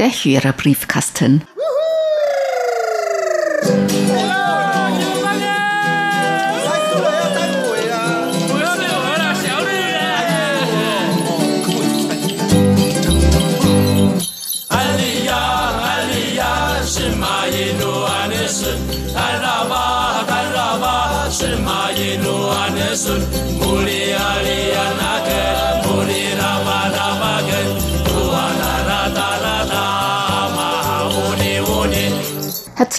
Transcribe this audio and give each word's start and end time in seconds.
der 0.00 0.08
Hörerbriefkasten. 0.08 1.42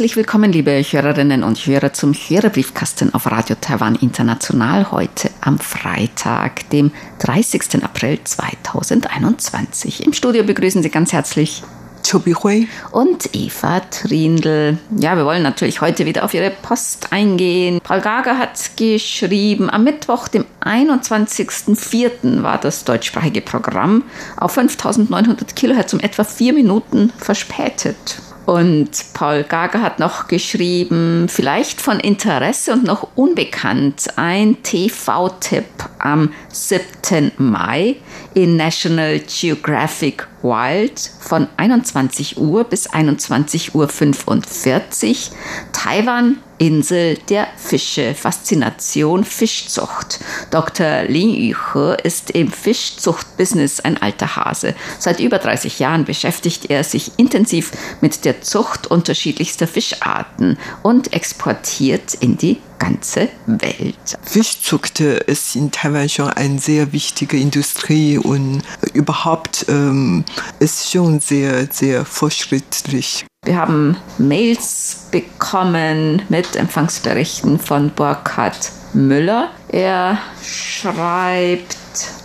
Herzlich 0.02 0.18
willkommen, 0.18 0.52
liebe 0.52 0.72
Hörerinnen 0.72 1.44
und 1.44 1.64
Hörer, 1.68 1.94
zum 1.94 2.16
Hörerbriefkasten 2.16 3.14
auf 3.14 3.28
Radio 3.28 3.56
Taiwan 3.62 3.94
International 3.94 4.90
heute 4.90 5.30
am 5.42 5.60
Freitag, 5.60 6.68
dem 6.72 6.90
30. 7.20 7.84
April 7.84 8.18
2021. 8.24 10.04
Im 10.04 10.14
Studio 10.14 10.44
begrüßen 10.44 10.82
Sie 10.82 10.90
ganz 10.90 11.14
herzlich 11.14 11.62
Chobi 12.02 12.34
Hui 12.34 12.68
und 12.90 13.30
Eva 13.34 13.82
Trindl. 13.92 14.80
Ja, 14.98 15.16
wir 15.18 15.26
wollen 15.26 15.44
natürlich 15.44 15.82
heute 15.82 16.08
wieder 16.08 16.26
auf 16.26 16.34
Ihre 16.34 16.50
Post 16.50 17.10
eingehen. 17.12 17.80
Paul 17.84 18.02
Gager 18.02 18.40
hat 18.40 18.72
geschrieben, 18.78 19.70
am 19.70 19.84
Mittwoch, 19.84 20.28
dem 20.30 20.46
21.04. 20.66 22.42
war 22.42 22.58
das 22.58 22.86
deutschsprachige 22.86 23.42
Programm 23.42 24.06
auf 24.36 24.54
5900 24.54 25.56
Kilohertz 25.56 25.94
um 25.94 26.00
etwa 26.00 26.24
vier 26.24 26.54
Minuten 26.54 27.14
verspätet. 27.20 28.20
Und 28.46 28.90
Paul 29.14 29.44
Gager 29.44 29.82
hat 29.82 30.00
noch 30.00 30.28
geschrieben, 30.28 31.28
vielleicht 31.30 31.80
von 31.80 32.00
Interesse 32.00 32.74
und 32.74 32.84
noch 32.84 33.10
unbekannt, 33.16 34.08
ein 34.16 34.62
TV-Tipp 34.64 35.66
am 36.00 36.34
7. 36.52 37.32
Mai 37.38 37.98
in 38.34 38.58
National 38.58 39.20
Geographic 39.20 40.28
Wild 40.42 41.12
von 41.20 41.48
21 41.58 42.38
Uhr 42.38 42.64
bis 42.64 42.88
21 42.88 43.76
Uhr 43.76 43.88
45. 43.88 45.32
Taiwan 45.72 46.38
Insel 46.58 47.18
der 47.30 47.48
Fische. 47.58 48.14
Faszination 48.14 49.24
Fischzucht. 49.24 50.20
Dr. 50.52 51.04
Lin 51.04 51.34
Yuhe 51.34 51.96
ist 52.04 52.32
im 52.32 52.52
Fischzuchtbusiness 52.52 53.80
ein 53.80 54.00
alter 54.00 54.36
Hase. 54.36 54.76
Seit 55.00 55.20
über 55.20 55.40
30 55.40 55.80
Jahren 55.80 56.06
beschäftigt 56.06 56.70
er 56.70 56.84
sich 56.84 57.14
intensiv 57.18 57.72
mit 58.02 58.26
der 58.26 58.42
Zucht 58.42 58.86
unterschiedlichster 58.88 59.68
Fischarten 59.68 60.58
und 60.84 61.14
exportiert 61.14 62.14
in 62.14 62.38
die 62.38 62.58
ganze 62.82 63.30
Welt. 63.46 64.18
Fischzucht 64.24 65.00
ist 65.00 65.56
in 65.56 65.72
Taiwan 65.72 66.10
schon 66.10 66.30
eine 66.30 66.58
sehr 66.58 66.92
wichtige 66.92 67.38
Industrie 67.38 68.18
und 68.18 68.64
überhaupt 68.94 69.68
ähm, 69.70 70.26
ist 70.60 70.92
schon 70.92 71.20
sehr, 71.20 71.68
sehr 71.72 72.06
fortschrittlich. 72.06 73.26
Wir 73.46 73.58
haben 73.58 73.98
Mails 74.18 75.08
bekommen 75.12 76.24
mit 76.30 76.56
Empfangsberichten 76.56 77.60
von 77.60 77.92
Burkhard 77.92 78.72
Müller. 78.94 79.50
Er 79.70 80.18
schreibt, 80.44 81.78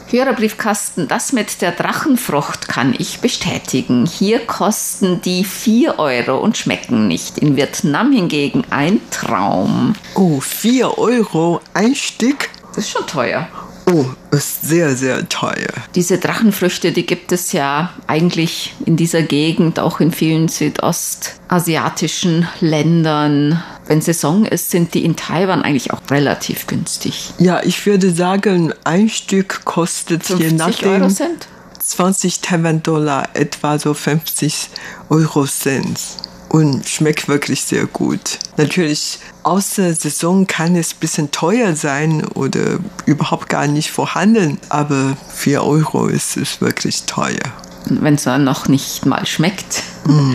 Hörerbriefkasten, 0.09 1.09
das 1.09 1.33
mit 1.33 1.63
der 1.63 1.73
Drachenfrucht 1.73 2.69
kann 2.69 2.95
ich 2.97 3.19
bestätigen. 3.19 4.07
Hier 4.07 4.39
kosten 4.39 5.21
die 5.21 5.43
4 5.43 5.99
Euro 5.99 6.39
und 6.39 6.57
schmecken 6.57 7.09
nicht. 7.09 7.39
In 7.39 7.57
Vietnam 7.57 8.13
hingegen 8.13 8.63
ein 8.71 9.01
Traum. 9.11 9.95
Oh, 10.15 10.41
4 10.41 10.97
Euro 10.97 11.61
ein 11.75 11.97
Stück? 11.97 12.51
Das 12.69 12.85
ist 12.85 12.91
schon 12.91 13.07
teuer. 13.07 13.49
Oh, 13.93 14.05
ist 14.33 14.63
sehr, 14.63 14.97
sehr 14.97 15.29
teuer. 15.29 15.69
Diese 15.95 16.19
Drachenfrüchte, 16.19 16.91
die 16.91 17.07
gibt 17.07 17.31
es 17.31 17.53
ja 17.53 17.93
eigentlich 18.09 18.75
in 18.85 18.97
dieser 18.97 19.23
Gegend, 19.23 19.79
auch 19.79 20.01
in 20.01 20.11
vielen 20.11 20.49
südostasiatischen 20.49 22.49
Ländern. 22.61 23.63
Wenn 23.87 24.01
Saison 24.01 24.45
ist, 24.45 24.71
sind 24.71 24.95
die 24.95 25.05
in 25.05 25.17
Taiwan 25.17 25.63
eigentlich 25.63 25.93
auch 25.93 26.01
relativ 26.11 26.67
günstig. 26.67 27.33
Ja, 27.39 27.63
ich 27.63 27.87
würde 27.87 28.13
sagen, 28.13 28.75
ein 28.85 29.09
Stück 29.09 29.65
kostet 29.65 30.25
50 30.25 30.51
je 30.51 30.57
nachdem 30.57 31.03
Euro 31.03 31.09
Cent? 31.09 31.49
20 31.85 32.41
Taiwan-Dollar, 32.41 33.29
etwa 33.35 33.79
so 33.79 33.95
50 33.95 34.71
Euro 35.09 35.45
Cent 35.45 36.01
und 36.49 36.89
schmeckt 36.89 37.29
wirklich 37.29 37.63
sehr 37.63 37.87
gut. 37.87 38.39
Natürlich, 38.57 39.19
außer 39.43 39.95
Saison 39.95 40.47
kann 40.47 40.75
es 40.75 40.95
ein 40.95 41.01
bisschen 41.01 41.31
teuer 41.31 41.77
sein 41.77 42.25
oder 42.25 42.79
überhaupt 43.05 43.49
gar 43.49 43.67
nicht 43.67 43.91
vorhanden, 43.91 44.59
aber 44.69 45.17
4 45.35 45.63
Euro 45.63 46.07
ist 46.07 46.37
es 46.37 46.61
wirklich 46.61 47.05
teuer. 47.05 47.39
Wenn 47.85 48.15
es 48.15 48.25
dann 48.25 48.43
noch 48.43 48.67
nicht 48.69 49.07
mal 49.07 49.27
schmeckt. 49.27 49.83
Mm. 50.07 50.35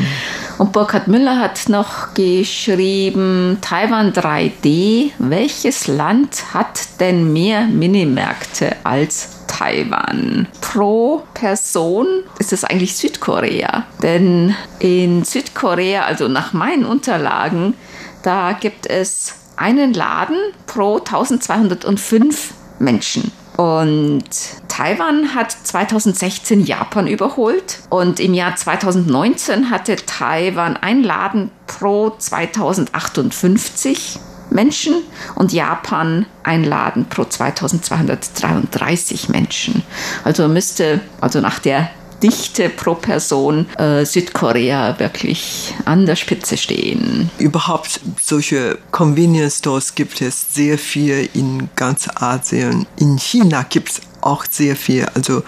Und 0.62 0.74
Burkhard 0.74 1.08
Müller 1.08 1.40
hat 1.40 1.70
noch 1.70 2.14
geschrieben, 2.14 3.58
Taiwan 3.62 4.14
3D, 4.14 5.10
welches 5.18 5.88
Land 5.88 6.54
hat 6.54 7.00
denn 7.00 7.34
mehr 7.34 7.64
Minimärkte 7.64 8.76
als 8.84 9.48
Taiwan. 9.48 10.48
Pro 10.62 11.24
Person 11.34 12.06
ist 12.38 12.54
es 12.54 12.64
eigentlich 12.64 12.96
Südkorea. 12.96 13.88
Denn 14.04 14.56
in 14.78 15.24
Südkorea, 15.24 16.04
also 16.04 16.28
nach 16.28 16.54
meinen 16.54 16.86
Unterlagen, 16.86 17.74
da 18.22 18.52
gibt 18.52 18.86
es 18.86 19.34
einen 19.58 19.96
Laden 19.96 20.38
pro 20.68 21.00
1205 21.00 22.54
Menschen. 22.78 23.32
Und 23.58 24.24
Taiwan 24.68 25.34
hat 25.36 25.52
2016 25.52 26.66
Japan 26.66 27.06
überholt 27.08 27.80
und 27.90 28.20
im 28.20 28.34
Jahr 28.34 28.56
2019 28.56 29.70
hatte 29.70 29.98
Taiwan 29.98 30.78
einen 30.78 31.04
Laden 31.04 31.52
pro 31.68 32.16
2058 32.18 34.20
Menschen 34.50 34.96
und 35.36 35.54
Japan 35.54 36.26
ein 36.44 36.64
Laden 36.64 37.06
pro 37.06 37.26
2233 37.26 39.30
Menschen. 39.30 39.84
Also 40.24 40.48
müsste, 40.48 41.02
also 41.20 41.42
nach 41.42 41.60
der 41.60 41.92
Dichte 42.22 42.70
pro 42.70 42.96
Person 42.96 43.68
äh, 43.78 44.06
Südkorea 44.06 45.00
wirklich 45.00 45.74
an 45.86 46.06
der 46.06 46.16
Spitze 46.16 46.58
stehen. 46.58 47.30
Überhaupt 47.40 48.00
solche 48.22 48.78
Convenience 48.92 49.60
Stores 49.60 49.96
gibt 49.96 50.22
es 50.22 50.54
sehr 50.54 50.78
viel 50.78 51.30
in 51.34 51.70
ganz 51.76 52.08
Asien. 52.16 52.86
In 53.00 53.18
China 53.18 53.66
gibt 53.70 53.90
es 53.90 54.02
auch 54.22 54.46
sehr 54.50 54.76
viel. 54.76 55.06
Also 55.14 55.44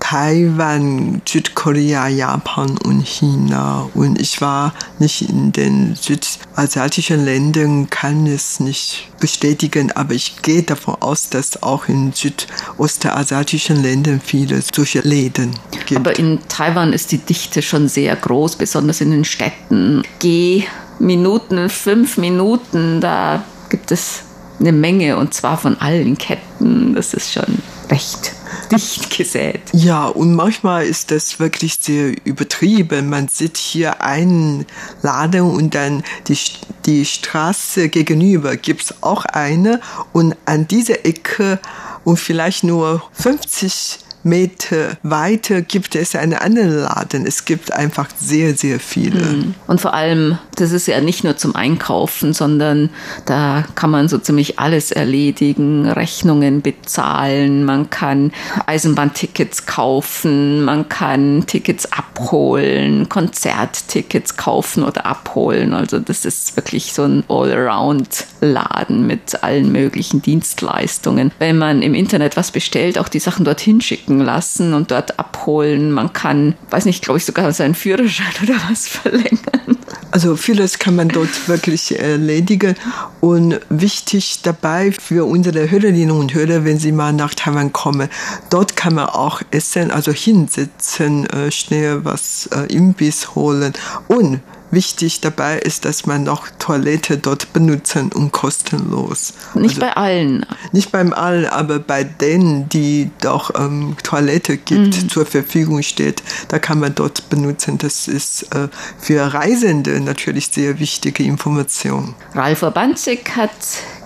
Taiwan, 0.00 1.22
Südkorea, 1.26 2.08
Japan 2.08 2.78
und 2.84 3.06
China. 3.06 3.88
Und 3.94 4.20
ich 4.20 4.40
war 4.40 4.72
nicht 4.98 5.28
in 5.28 5.52
den 5.52 5.96
südasiatischen 5.96 7.24
Ländern, 7.24 7.90
kann 7.90 8.26
es 8.26 8.60
nicht 8.60 9.08
bestätigen, 9.18 9.90
aber 9.92 10.14
ich 10.14 10.42
gehe 10.42 10.62
davon 10.62 10.96
aus, 11.00 11.28
dass 11.28 11.62
auch 11.62 11.88
in 11.88 12.12
südostasiatischen 12.12 13.82
Ländern 13.82 14.20
viele 14.24 14.62
solche 14.62 15.00
Läden 15.00 15.58
gibt. 15.86 16.00
Aber 16.00 16.18
in 16.18 16.38
Taiwan 16.48 16.92
ist 16.92 17.12
die 17.12 17.18
Dichte 17.18 17.62
schon 17.62 17.88
sehr 17.88 18.14
groß, 18.14 18.56
besonders 18.56 19.00
in 19.00 19.10
den 19.10 19.24
Städten. 19.24 20.02
Geh 20.18 20.64
Minuten, 20.98 21.68
fünf 21.68 22.16
Minuten, 22.16 23.00
da 23.00 23.44
gibt 23.68 23.92
es 23.92 24.22
eine 24.60 24.72
Menge 24.72 25.16
und 25.16 25.34
zwar 25.34 25.58
von 25.58 25.78
allen 25.80 26.16
Ketten. 26.16 26.94
Das 26.94 27.12
ist 27.12 27.32
schon 27.32 27.58
recht 27.90 28.32
dicht 28.72 29.16
gesät. 29.16 29.60
Ja, 29.72 30.06
und 30.06 30.34
manchmal 30.34 30.86
ist 30.86 31.10
das 31.10 31.38
wirklich 31.38 31.78
sehr 31.80 32.14
übertrieben. 32.24 33.08
Man 33.08 33.28
sieht 33.28 33.56
hier 33.56 34.02
einen 34.02 34.66
Laden 35.02 35.42
und 35.42 35.74
dann 35.74 36.02
die, 36.28 36.38
die 36.84 37.04
Straße 37.04 37.88
gegenüber 37.88 38.56
gibt 38.56 38.82
es 38.84 39.02
auch 39.02 39.24
eine 39.24 39.80
und 40.12 40.36
an 40.46 40.66
dieser 40.68 41.04
Ecke 41.04 41.60
und 42.04 42.18
vielleicht 42.18 42.64
nur 42.64 43.02
50 43.12 44.05
Meter 44.26 44.96
weiter 45.04 45.62
gibt 45.62 45.94
es 45.94 46.16
einen 46.16 46.34
anderen 46.34 46.76
Laden. 46.80 47.26
Es 47.26 47.44
gibt 47.44 47.72
einfach 47.72 48.08
sehr, 48.18 48.54
sehr 48.54 48.80
viele. 48.80 49.20
Hm. 49.20 49.54
Und 49.68 49.80
vor 49.80 49.94
allem, 49.94 50.38
das 50.56 50.72
ist 50.72 50.88
ja 50.88 51.00
nicht 51.00 51.22
nur 51.22 51.36
zum 51.36 51.54
Einkaufen, 51.54 52.32
sondern 52.32 52.90
da 53.24 53.64
kann 53.76 53.90
man 53.90 54.08
so 54.08 54.18
ziemlich 54.18 54.58
alles 54.58 54.90
erledigen, 54.90 55.88
Rechnungen 55.88 56.60
bezahlen, 56.60 57.64
man 57.64 57.88
kann 57.88 58.32
Eisenbahntickets 58.66 59.66
kaufen, 59.66 60.64
man 60.64 60.88
kann 60.88 61.44
Tickets 61.46 61.92
abholen, 61.92 63.08
Konzerttickets 63.08 64.36
kaufen 64.36 64.82
oder 64.82 65.06
abholen. 65.06 65.72
Also 65.72 66.00
das 66.00 66.24
ist 66.24 66.56
wirklich 66.56 66.92
so 66.92 67.04
ein 67.04 67.22
Allround-Laden 67.28 69.06
mit 69.06 69.44
allen 69.44 69.70
möglichen 69.70 70.20
Dienstleistungen. 70.20 71.30
Wenn 71.38 71.58
man 71.58 71.82
im 71.82 71.94
Internet 71.94 72.36
was 72.36 72.50
bestellt, 72.50 72.98
auch 72.98 73.08
die 73.08 73.20
Sachen 73.20 73.44
dorthin 73.44 73.80
schicken 73.80 74.15
drucken 74.16 74.20
lassen 74.24 74.74
und 74.74 74.90
dort 74.90 75.18
abholen. 75.18 75.92
Man 75.92 76.12
kann, 76.12 76.54
weiß 76.70 76.84
nicht, 76.84 77.02
glaube 77.02 77.18
ich, 77.18 77.24
sogar 77.24 77.52
seinen 77.52 77.74
Führerschein 77.74 78.26
oder 78.42 78.54
was 78.68 78.88
verlängern. 78.88 79.78
Also 80.10 80.36
vieles 80.36 80.78
kann 80.78 80.96
man 80.96 81.08
dort 81.08 81.48
wirklich 81.48 81.98
erledigen. 81.98 82.74
Und 83.20 83.60
wichtig 83.68 84.40
dabei 84.42 84.92
für 84.92 85.26
unsere 85.26 85.70
Hörerinnen 85.70 86.12
und 86.12 86.32
Hörer, 86.32 86.64
wenn 86.64 86.78
sie 86.78 86.92
mal 86.92 87.12
nach 87.12 87.34
Taiwan 87.34 87.72
kommen, 87.72 88.08
dort 88.50 88.76
kann 88.76 88.94
man 88.94 89.06
auch 89.06 89.42
essen, 89.50 89.90
also 89.90 90.12
hinsitzen, 90.12 91.26
äh, 91.26 91.50
schnell 91.50 92.04
was 92.04 92.48
äh, 92.52 92.72
Imbiss 92.72 93.34
holen 93.34 93.72
und 94.08 94.40
Wichtig 94.70 95.20
dabei 95.20 95.58
ist, 95.58 95.84
dass 95.84 96.06
man 96.06 96.24
noch 96.24 96.48
Toilette 96.58 97.18
dort 97.18 97.52
benutzen 97.52 98.10
und 98.12 98.32
kostenlos. 98.32 99.32
Nicht 99.54 99.76
also, 99.76 99.80
bei 99.80 99.96
allen. 99.96 100.46
Nicht 100.72 100.90
beim 100.90 101.12
allen, 101.12 101.46
aber 101.46 101.78
bei 101.78 102.02
denen, 102.04 102.68
die 102.68 103.10
doch 103.20 103.50
ähm, 103.58 103.96
Toilette 104.02 104.56
gibt, 104.56 105.02
mhm. 105.02 105.08
zur 105.08 105.24
Verfügung 105.24 105.82
steht, 105.82 106.22
da 106.48 106.58
kann 106.58 106.80
man 106.80 106.94
dort 106.94 107.30
benutzen. 107.30 107.78
Das 107.78 108.08
ist 108.08 108.54
äh, 108.54 108.68
für 108.98 109.32
Reisende 109.32 110.00
natürlich 110.00 110.48
sehr 110.48 110.80
wichtige 110.80 111.22
Information. 111.22 112.14
Ralf 112.34 112.62
Urbanzig 112.62 113.36
hat 113.36 113.50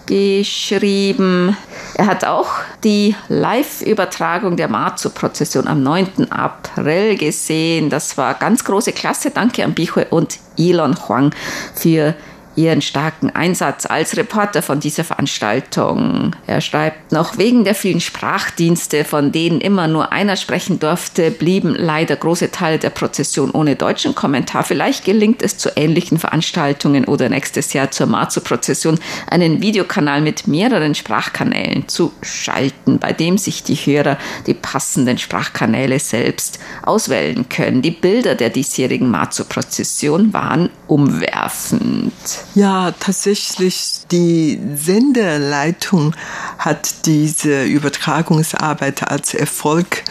geschrieben. 0.06 1.56
Er 2.00 2.06
hat 2.06 2.24
auch 2.24 2.48
die 2.82 3.14
Live-Übertragung 3.28 4.56
der 4.56 4.68
Matsu-Prozession 4.68 5.68
am 5.68 5.82
9. 5.82 6.32
April 6.32 7.18
gesehen. 7.18 7.90
Das 7.90 8.16
war 8.16 8.32
ganz 8.32 8.64
große 8.64 8.92
Klasse. 8.92 9.30
Danke 9.30 9.62
an 9.64 9.74
Bichue 9.74 10.06
und 10.06 10.38
Elon 10.56 10.96
Huang 11.06 11.34
für 11.74 12.14
ihren 12.60 12.82
starken 12.82 13.30
Einsatz 13.30 13.86
als 13.86 14.16
Reporter 14.16 14.62
von 14.62 14.80
dieser 14.80 15.04
Veranstaltung. 15.04 16.36
Er 16.46 16.60
schreibt 16.60 17.12
noch, 17.12 17.38
wegen 17.38 17.64
der 17.64 17.74
vielen 17.74 18.00
Sprachdienste, 18.00 19.04
von 19.04 19.32
denen 19.32 19.60
immer 19.60 19.88
nur 19.88 20.12
einer 20.12 20.36
sprechen 20.36 20.78
durfte, 20.78 21.30
blieben 21.30 21.74
leider 21.74 22.16
große 22.16 22.50
Teile 22.50 22.78
der 22.78 22.90
Prozession 22.90 23.50
ohne 23.50 23.76
deutschen 23.76 24.14
Kommentar. 24.14 24.62
Vielleicht 24.62 25.04
gelingt 25.04 25.42
es 25.42 25.56
zu 25.56 25.70
ähnlichen 25.76 26.18
Veranstaltungen 26.18 27.06
oder 27.06 27.28
nächstes 27.28 27.72
Jahr 27.72 27.90
zur 27.90 28.06
Marzo-Prozession 28.06 28.98
einen 29.28 29.62
Videokanal 29.62 30.20
mit 30.20 30.46
mehreren 30.46 30.94
Sprachkanälen 30.94 31.88
zu 31.88 32.12
schalten, 32.22 32.98
bei 32.98 33.12
dem 33.12 33.38
sich 33.38 33.62
die 33.62 33.74
Hörer 33.74 34.18
die 34.46 34.54
passenden 34.54 35.18
Sprachkanäle 35.18 35.98
selbst 35.98 36.58
auswählen 36.82 37.48
können. 37.48 37.80
Die 37.82 37.90
Bilder 37.90 38.34
der 38.34 38.50
diesjährigen 38.50 39.10
Marzo-Prozession 39.10 40.32
waren 40.32 40.68
umwerfend. 40.86 42.12
Ja, 42.56 42.90
tatsächlich, 42.98 44.00
die 44.10 44.58
Sendeleitung 44.74 46.16
hat 46.58 47.06
diese 47.06 47.64
Übertragungsarbeit 47.64 49.08
als 49.08 49.34
Erfolg 49.34 50.02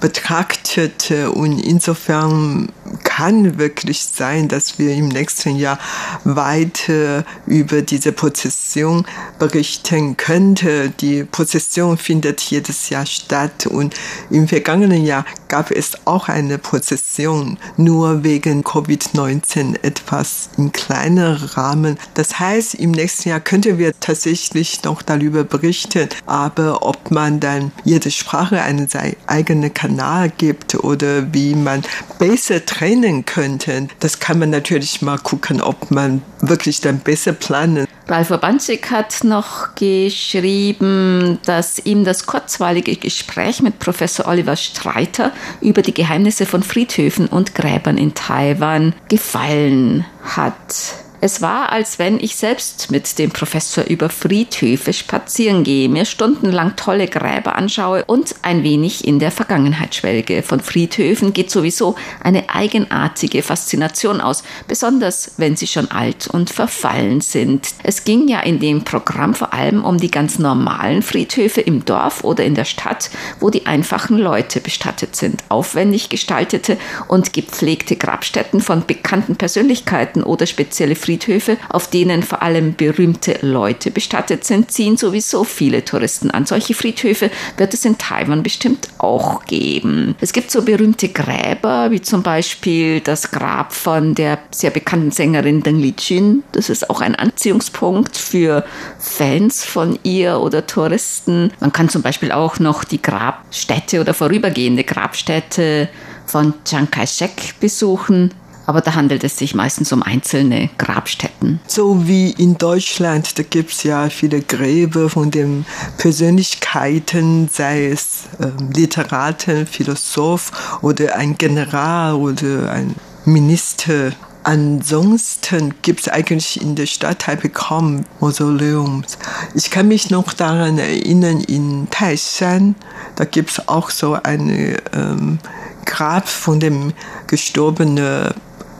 betrachtet 0.00 1.10
und 1.34 1.58
insofern 1.58 2.72
kann 3.04 3.58
wirklich 3.58 4.04
sein, 4.04 4.48
dass 4.48 4.78
wir 4.78 4.94
im 4.94 5.08
nächsten 5.08 5.56
Jahr 5.56 5.78
weiter 6.24 7.26
über 7.46 7.82
diese 7.82 8.12
Prozession 8.12 9.04
berichten 9.38 10.16
könnten. 10.16 10.94
Die 11.00 11.24
Prozession 11.24 11.98
findet 11.98 12.40
jedes 12.40 12.88
Jahr 12.88 13.04
statt 13.04 13.66
und 13.66 13.94
im 14.30 14.48
vergangenen 14.48 15.04
Jahr 15.04 15.26
gab 15.48 15.70
es 15.70 16.06
auch 16.06 16.30
eine 16.30 16.56
Prozession, 16.56 17.58
nur 17.76 18.24
wegen 18.24 18.62
Covid-19 18.62 19.82
etwas 19.82 20.48
in 20.56 20.72
kleinerem 20.72 21.48
Rahmen. 21.48 21.81
Das 22.14 22.38
heißt, 22.38 22.74
im 22.74 22.92
nächsten 22.92 23.30
Jahr 23.30 23.40
könnten 23.40 23.78
wir 23.78 23.92
tatsächlich 24.00 24.82
noch 24.84 25.02
darüber 25.02 25.44
berichten, 25.44 26.08
aber 26.26 26.84
ob 26.84 27.10
man 27.10 27.40
dann 27.40 27.72
jede 27.84 28.10
Sprache 28.10 28.62
einen 28.62 28.88
eigenen 29.26 29.72
Kanal 29.72 30.30
gibt 30.36 30.74
oder 30.76 31.32
wie 31.32 31.54
man 31.54 31.82
besser 32.18 32.64
trennen 32.64 33.24
könnte, 33.24 33.88
das 34.00 34.20
kann 34.20 34.38
man 34.38 34.50
natürlich 34.50 35.02
mal 35.02 35.18
gucken, 35.18 35.60
ob 35.60 35.90
man 35.90 36.22
wirklich 36.40 36.80
dann 36.80 36.98
besser 37.00 37.32
planen 37.32 37.86
Ralf 38.08 38.30
Urbanzig 38.30 38.90
hat 38.90 39.22
noch 39.22 39.74
geschrieben, 39.76 41.38
dass 41.46 41.78
ihm 41.78 42.04
das 42.04 42.26
kurzweilige 42.26 42.96
Gespräch 42.96 43.62
mit 43.62 43.78
Professor 43.78 44.26
Oliver 44.26 44.56
Streiter 44.56 45.32
über 45.60 45.82
die 45.82 45.94
Geheimnisse 45.94 46.44
von 46.44 46.62
Friedhöfen 46.62 47.28
und 47.28 47.54
Gräbern 47.54 47.98
in 47.98 48.14
Taiwan 48.14 48.94
gefallen 49.08 50.04
hat. 50.24 51.01
Es 51.24 51.40
war, 51.40 51.70
als 51.70 52.00
wenn 52.00 52.18
ich 52.18 52.34
selbst 52.34 52.90
mit 52.90 53.16
dem 53.16 53.30
Professor 53.30 53.84
über 53.84 54.08
Friedhöfe 54.08 54.92
spazieren 54.92 55.62
gehe, 55.62 55.88
mir 55.88 56.04
stundenlang 56.04 56.74
tolle 56.74 57.06
Gräber 57.06 57.54
anschaue 57.54 58.04
und 58.06 58.34
ein 58.42 58.64
wenig 58.64 59.06
in 59.06 59.20
der 59.20 59.30
Vergangenheit 59.30 59.94
schwelge. 59.94 60.42
Von 60.42 60.58
Friedhöfen 60.58 61.32
geht 61.32 61.48
sowieso 61.48 61.94
eine 62.24 62.52
eigenartige 62.52 63.42
Faszination 63.42 64.20
aus, 64.20 64.42
besonders 64.66 65.34
wenn 65.36 65.54
sie 65.54 65.68
schon 65.68 65.92
alt 65.92 66.26
und 66.26 66.50
verfallen 66.50 67.20
sind. 67.20 67.68
Es 67.84 68.02
ging 68.02 68.26
ja 68.26 68.40
in 68.40 68.58
dem 68.58 68.82
Programm 68.82 69.34
vor 69.34 69.54
allem 69.54 69.84
um 69.84 69.98
die 69.98 70.10
ganz 70.10 70.40
normalen 70.40 71.02
Friedhöfe 71.02 71.60
im 71.60 71.84
Dorf 71.84 72.24
oder 72.24 72.42
in 72.42 72.56
der 72.56 72.64
Stadt, 72.64 73.10
wo 73.38 73.48
die 73.48 73.66
einfachen 73.66 74.18
Leute 74.18 74.60
bestattet 74.60 75.14
sind. 75.14 75.44
Aufwendig 75.50 76.08
gestaltete 76.08 76.78
und 77.06 77.32
gepflegte 77.32 77.94
Grabstätten 77.94 78.60
von 78.60 78.84
bekannten 78.84 79.36
Persönlichkeiten 79.36 80.24
oder 80.24 80.46
spezielle 80.46 80.96
Friedhöfe 80.96 81.11
Friedhöfe, 81.12 81.58
auf 81.68 81.90
denen 81.90 82.22
vor 82.22 82.42
allem 82.42 82.74
berühmte 82.74 83.38
Leute 83.42 83.90
bestattet 83.90 84.44
sind, 84.44 84.70
ziehen 84.70 84.96
sowieso 84.96 85.44
viele 85.44 85.84
Touristen 85.84 86.30
an. 86.30 86.46
Solche 86.46 86.72
Friedhöfe 86.72 87.30
wird 87.58 87.74
es 87.74 87.84
in 87.84 87.98
Taiwan 87.98 88.42
bestimmt 88.42 88.88
auch 88.96 89.44
geben. 89.44 90.14
Es 90.22 90.32
gibt 90.32 90.50
so 90.50 90.62
berühmte 90.62 91.10
Gräber, 91.10 91.90
wie 91.90 92.00
zum 92.00 92.22
Beispiel 92.22 93.00
das 93.00 93.30
Grab 93.30 93.74
von 93.74 94.14
der 94.14 94.38
sehr 94.52 94.70
bekannten 94.70 95.10
Sängerin 95.10 95.62
Deng 95.62 95.80
Li-jun. 95.80 96.44
Das 96.52 96.70
ist 96.70 96.88
auch 96.88 97.02
ein 97.02 97.14
Anziehungspunkt 97.14 98.16
für 98.16 98.64
Fans 98.98 99.64
von 99.64 99.98
ihr 100.04 100.40
oder 100.40 100.66
Touristen. 100.66 101.52
Man 101.60 101.74
kann 101.74 101.90
zum 101.90 102.00
Beispiel 102.00 102.32
auch 102.32 102.58
noch 102.58 102.84
die 102.84 103.02
Grabstätte 103.02 104.00
oder 104.00 104.14
vorübergehende 104.14 104.84
Grabstätte 104.84 105.90
von 106.24 106.54
Chiang 106.64 106.90
Kai-shek 106.90 107.60
besuchen 107.60 108.30
aber 108.66 108.80
da 108.80 108.94
handelt 108.94 109.24
es 109.24 109.36
sich 109.36 109.54
meistens 109.54 109.92
um 109.92 110.02
einzelne 110.02 110.70
Grabstätten. 110.78 111.60
So 111.66 112.06
wie 112.06 112.30
in 112.30 112.58
Deutschland, 112.58 113.38
da 113.38 113.42
gibt 113.42 113.72
es 113.72 113.82
ja 113.82 114.08
viele 114.08 114.40
Gräber 114.40 115.10
von 115.10 115.30
den 115.30 115.64
Persönlichkeiten, 115.98 117.48
sei 117.52 117.86
es 117.86 118.24
äh, 118.38 118.48
Literaten, 118.74 119.66
Philosoph 119.66 120.78
oder 120.82 121.16
ein 121.16 121.36
General 121.38 122.14
oder 122.14 122.70
ein 122.70 122.94
Minister. 123.24 124.12
Ansonsten 124.44 125.74
gibt 125.82 126.00
es 126.00 126.08
eigentlich 126.08 126.60
in 126.60 126.74
der 126.74 126.86
Stadt 126.86 127.20
Taipei 127.20 127.48
kaum 127.48 128.04
Mausoleums. 128.18 129.16
Ich 129.54 129.70
kann 129.70 129.86
mich 129.86 130.10
noch 130.10 130.32
daran 130.32 130.78
erinnern, 130.78 131.40
in 131.42 131.86
Taishan, 131.90 132.74
da 133.14 133.24
gibt 133.24 133.50
es 133.52 133.68
auch 133.68 133.90
so 133.90 134.14
eine 134.20 134.78
ähm, 134.92 135.38
Grab 135.84 136.28
von 136.28 136.58
dem 136.58 136.92
gestorbenen 137.28 138.34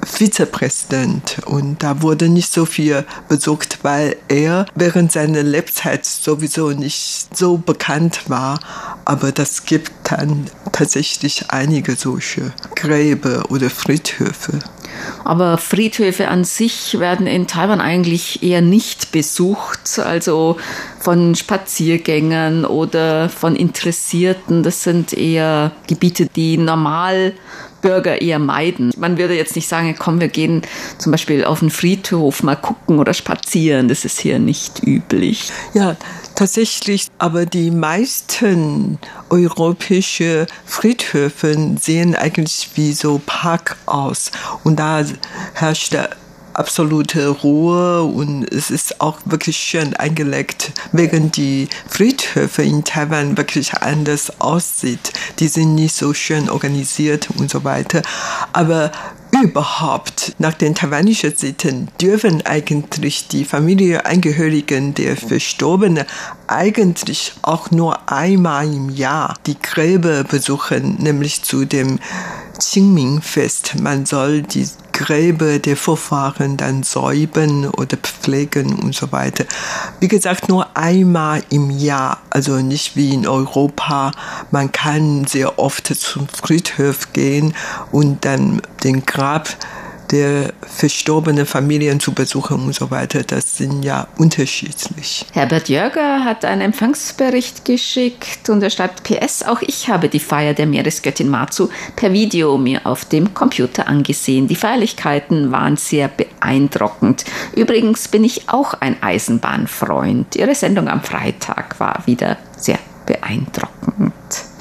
Vizepräsident 0.05 1.39
und 1.47 1.83
da 1.83 2.03
wurde 2.03 2.29
nicht 2.29 2.53
so 2.53 2.67
viel 2.67 3.05
besucht, 3.29 3.79
weil 3.83 4.17
er 4.29 4.67
während 4.75 5.13
seiner 5.13 5.43
Lebzeit 5.43 6.05
sowieso 6.05 6.71
nicht 6.71 7.37
so 7.37 7.57
bekannt 7.57 8.29
war. 8.29 8.59
Aber 9.05 9.33
das 9.33 9.65
gibt 9.65 9.93
dann 10.05 10.47
tatsächlich 10.73 11.51
einige 11.51 11.95
solche 11.97 12.53
Gräber 12.75 13.45
oder 13.51 13.71
Friedhöfe. 13.71 14.59
Aber 15.25 15.59
Friedhöfe 15.59 16.29
an 16.29 16.45
sich 16.45 16.99
werden 16.99 17.27
in 17.27 17.47
Taiwan 17.47 17.81
eigentlich 17.81 18.43
eher 18.43 18.61
nicht 18.61 19.13
besucht, 19.13 19.99
also 19.99 20.57
von 20.99 21.35
Spaziergängern 21.35 22.65
oder 22.65 23.29
von 23.29 23.57
Interessierten. 23.57 24.63
Das 24.63 24.83
sind 24.83 25.13
eher 25.13 25.73
Gebiete, 25.87 26.27
die 26.27 26.57
normal 26.57 27.35
Bürger 27.83 28.23
eher 28.23 28.39
meiden. 28.39 28.93
Man 28.97 29.19
würde 29.19 29.37
jetzt 29.37 29.57
nicht 29.57 29.69
sagen, 29.69 29.95
komm, 29.99 30.21
wir 30.21 30.29
gehen 30.29 30.63
zum 30.97 31.13
Beispiel 31.13 31.45
auf 31.45 31.61
den 31.61 31.71
Friedhof 31.71 32.43
mal 32.43 32.57
gucken 32.57 32.99
oder 32.99 33.13
spazieren. 33.13 33.89
Das 33.89 34.07
ist 34.07 34.21
hier 34.21 34.39
nicht 34.39 34.83
üblich. 34.83 35.51
Ja, 35.75 35.97
tatsächlich, 36.35 37.09
aber 37.19 37.45
die 37.45 37.71
meisten 37.71 38.99
europäische 39.29 40.47
Friedhöfe 40.65 41.77
sehen 41.81 42.15
eigentlich 42.15 42.71
wie 42.77 42.93
so 42.93 43.21
Park 43.27 43.77
aus. 43.87 44.31
Und 44.65 44.79
da 44.79 45.05
herrscht 45.55 45.95
absolute 46.55 47.29
Ruhe 47.29 48.03
und 48.03 48.45
es 48.45 48.71
ist 48.71 49.01
auch 49.01 49.19
wirklich 49.25 49.57
schön 49.57 49.95
eingelegt, 49.95 50.73
während 50.93 51.37
die 51.37 51.69
Friedhöfe 51.89 52.63
in 52.63 52.85
Taiwan 52.85 53.37
wirklich 53.37 53.75
anders 53.75 54.41
aussieht. 54.41 55.13
Die 55.39 55.49
sind 55.49 55.75
nicht 55.75 55.95
so 55.95 56.15
schön 56.15 56.51
organisiert 56.51 57.29
und 57.37 57.51
so 57.51 57.65
weiter. 57.65 58.03
Aber 58.53 58.93
überhaupt 59.41 60.35
nach 60.39 60.53
den 60.53 60.75
taiwanischen 60.75 61.35
Sitten 61.35 61.89
dürfen 62.01 62.45
eigentlich 62.45 63.29
die 63.29 63.45
Familienangehörigen 63.45 64.95
der 64.95 65.17
Verstorbenen 65.17 66.05
eigentlich 66.47 67.33
auch 67.41 67.71
nur 67.71 68.11
einmal 68.11 68.67
im 68.67 68.91
Jahr 68.91 69.35
die 69.47 69.59
Gräber 69.59 70.25
besuchen, 70.25 70.97
nämlich 71.01 71.43
zu 71.43 71.65
dem 71.65 71.99
Qingming-Fest. 72.71 73.81
Man 73.81 74.07
soll 74.07 74.43
die 74.43 74.69
Gräber 74.93 75.59
der 75.59 75.77
Vorfahren 75.77 76.57
dann 76.57 76.83
säubern 76.83 77.67
oder 77.67 77.97
pflegen 77.97 78.79
und 78.79 78.95
so 78.95 79.11
weiter. 79.11 79.45
Wie 80.01 80.09
gesagt, 80.09 80.49
nur 80.49 80.77
einmal 80.77 81.43
im 81.51 81.71
Jahr, 81.71 82.19
also 82.31 82.57
nicht 82.59 82.95
wie 82.95 83.13
in 83.13 83.27
Europa. 83.27 84.13
Man 84.51 84.71
kann 84.71 85.27
sehr 85.27 85.59
oft 85.59 85.87
zum 85.87 86.29
Friedhof 86.29 87.13
gehen 87.13 87.55
und 87.91 88.25
dann 88.25 88.63
den 88.85 89.05
Grab 89.07 89.49
der 90.13 90.53
verstorbenen 90.61 91.47
Familien 91.47 91.99
zu 91.99 92.13
besuchen 92.13 92.67
und 92.67 92.75
so 92.75 92.91
weiter, 92.91 93.23
das 93.23 93.57
sind 93.57 93.83
ja 93.83 94.07
unterschiedlich. 94.19 95.25
Herbert 95.33 95.71
Jörger 95.71 96.25
hat 96.25 96.45
einen 96.45 96.61
Empfangsbericht 96.61 97.65
geschickt 97.65 98.51
und 98.51 98.63
er 98.63 98.71
schreibt 98.71 99.03
PS, 99.05 99.43
auch 99.43 99.63
ich 99.63 99.89
habe 99.89 100.09
die 100.09 100.21
Feier 100.21 100.53
der 100.53 100.67
Meeresgöttin 100.67 101.29
Matsu 101.29 101.69
per 101.97 102.13
Video 102.13 102.59
mir 102.59 102.87
auf 102.87 103.07
dem 103.07 103.33
Computer 103.33 103.89
angesehen. 103.89 104.49
Die 104.49 104.55
Feierlichkeiten 104.55 105.51
waren 105.51 105.79
sehr 105.79 106.09
beeindruckend. 106.09 107.25
Übrigens 107.57 108.09
bin 108.09 108.23
ich 108.23 108.49
auch 108.49 108.75
ein 108.75 109.03
Eisenbahnfreund. 109.03 110.37
Ihre 110.37 110.55
Sendung 110.55 110.89
am 110.89 111.03
Freitag 111.03 111.81
war 111.81 112.03
wieder 112.07 112.37
sehr 112.59 112.79
beeindruckend. 113.07 114.13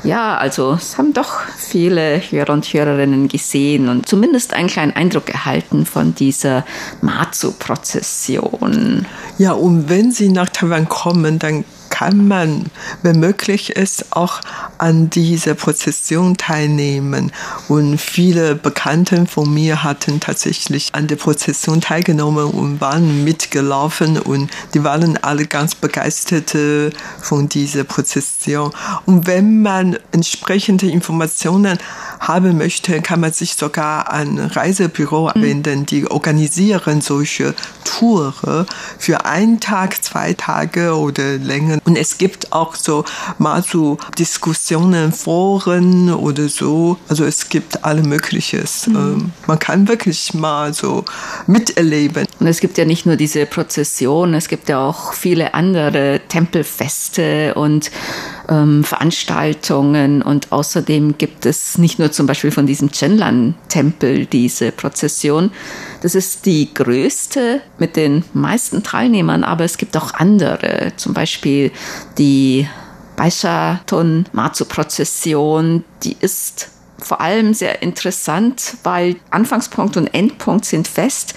Ja, 0.04 0.38
also 0.38 0.74
es 0.74 0.98
haben 0.98 1.14
doch 1.14 1.42
viele 1.58 2.20
Hörer 2.20 2.54
und 2.54 2.66
Hörerinnen 2.66 3.28
gesehen 3.28 3.88
und 3.88 4.08
zumindest 4.08 4.54
einen 4.54 4.68
kleinen 4.68 4.96
Eindruck 4.96 5.30
erhalten 5.30 5.86
von 5.86 6.16
dieser 6.16 6.66
Matsu-Prozession. 7.02 9.06
Ja, 9.38 9.52
und 9.52 9.90
wenn 9.90 10.12
Sie 10.12 10.30
nach 10.30 10.50
Taiwan 10.50 10.90
kommen, 10.90 11.38
dann 11.38 11.66
kann 12.02 12.28
man, 12.28 12.66
wenn 13.04 13.20
möglich 13.20 13.70
ist, 13.76 14.16
auch 14.16 14.42
an 14.80 15.12
dieser 15.12 15.54
Prozession 15.54 16.36
teilnehmen. 16.36 17.32
Und 17.68 18.00
viele 18.00 18.56
Bekannte 18.56 19.28
von 19.28 19.54
mir 19.54 19.84
hatten 19.84 20.20
tatsächlich 20.20 20.90
an 20.94 21.06
der 21.06 21.18
Prozession 21.18 21.80
teilgenommen 21.80 22.46
und 22.46 22.82
waren 22.82 23.24
mitgelaufen 23.24 24.18
und 24.18 24.50
die 24.74 24.84
waren 24.84 25.16
alle 25.18 25.46
ganz 25.46 25.76
begeistert 25.76 26.58
von 27.22 27.48
dieser 27.48 27.84
Prozession. 27.84 28.72
Und 29.06 29.28
wenn 29.28 29.62
man 29.62 29.96
entsprechende 30.12 30.88
Informationen 30.90 31.78
haben 32.20 32.58
möchte, 32.58 33.00
kann 33.02 33.20
man 33.20 33.32
sich 33.32 33.54
sogar 33.54 34.12
an 34.12 34.40
Reisebüro 34.40 35.32
mhm. 35.36 35.42
wenden. 35.44 35.86
Die 35.86 36.10
organisieren 36.10 37.02
solche 37.02 37.54
Touren 37.84 38.66
für 38.98 39.26
einen 39.26 39.60
Tag, 39.60 40.04
zwei 40.04 40.34
Tage 40.34 40.96
oder 40.96 41.38
länger. 41.38 41.78
Und 41.92 41.98
es 41.98 42.18
gibt 42.18 42.54
auch 42.54 42.76
so 42.76 43.04
mal 43.38 43.62
so 43.64 43.98
Diskussionen, 44.18 45.12
Foren 45.12 46.10
oder 46.10 46.48
so. 46.48 46.96
Also 47.10 47.26
es 47.26 47.50
gibt 47.50 47.84
alle 47.84 48.02
Mögliches. 48.02 48.88
Mhm. 48.88 48.96
Ähm, 48.96 49.32
man 49.46 49.60
kann 49.60 49.90
wirklich 49.90 50.34
mal 50.34 50.74
so 50.74 51.04
miterleben. 51.48 52.26
Und 52.40 52.48
es 52.48 52.62
gibt 52.62 52.78
ja 52.78 52.86
nicht 52.86 53.06
nur 53.06 53.18
diese 53.18 53.46
Prozession, 53.46 54.34
es 54.36 54.48
gibt 54.48 54.70
ja 54.70 54.80
auch 54.80 55.12
viele 55.12 55.54
andere 55.54 56.22
Tempelfeste 56.30 57.56
und 57.56 57.92
ähm, 58.48 58.86
Veranstaltungen 58.86 60.22
und 60.22 60.54
außerdem 60.54 61.18
gibt 61.18 61.46
es 61.46 61.78
nicht 61.78 62.00
nur 62.00 62.14
zum 62.14 62.26
Beispiel 62.26 62.52
von 62.52 62.68
diesem 62.68 62.92
Chenlan-Tempel 62.92 64.28
diese 64.28 64.72
Prozession. 64.72 65.52
Das 66.02 66.16
ist 66.16 66.46
die 66.48 66.74
größte 66.74 67.62
mit 67.78 67.96
den 67.96 68.24
meisten 68.34 68.84
Teilnehmern, 68.84 69.44
aber 69.44 69.64
es 69.64 69.78
gibt 69.78 69.96
auch 69.96 70.14
andere, 70.16 70.94
zum 70.98 71.14
Beispiel 71.14 71.72
die 72.18 72.68
Baisha-Ton 73.18 74.26
Matsu-Prozession, 74.32 75.84
die 76.04 76.18
ist 76.20 76.70
vor 76.98 77.22
allem 77.22 77.54
sehr 77.54 77.82
interessant, 77.84 78.78
weil 78.84 79.16
Anfangspunkt 79.30 79.96
und 79.96 80.08
Endpunkt 80.08 80.66
sind 80.66 80.88
fest, 80.88 81.36